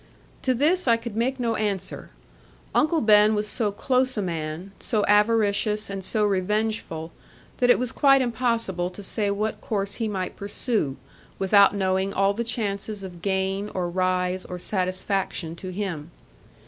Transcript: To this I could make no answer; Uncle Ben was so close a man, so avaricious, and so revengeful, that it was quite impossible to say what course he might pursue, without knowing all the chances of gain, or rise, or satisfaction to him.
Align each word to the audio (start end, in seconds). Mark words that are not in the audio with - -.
To 0.41 0.55
this 0.55 0.87
I 0.87 0.97
could 0.97 1.15
make 1.15 1.39
no 1.39 1.55
answer; 1.55 2.09
Uncle 2.73 3.01
Ben 3.01 3.35
was 3.35 3.47
so 3.47 3.71
close 3.71 4.17
a 4.17 4.21
man, 4.23 4.71
so 4.79 5.05
avaricious, 5.05 5.91
and 5.91 6.03
so 6.03 6.25
revengeful, 6.25 7.11
that 7.57 7.69
it 7.69 7.77
was 7.77 7.91
quite 7.91 8.19
impossible 8.19 8.89
to 8.89 9.03
say 9.03 9.29
what 9.29 9.61
course 9.61 9.97
he 10.01 10.07
might 10.07 10.35
pursue, 10.35 10.97
without 11.37 11.75
knowing 11.75 12.15
all 12.15 12.33
the 12.33 12.43
chances 12.43 13.03
of 13.03 13.21
gain, 13.21 13.69
or 13.75 13.91
rise, 13.91 14.43
or 14.43 14.57
satisfaction 14.57 15.55
to 15.57 15.69
him. 15.71 16.09